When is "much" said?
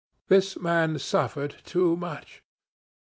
1.95-2.41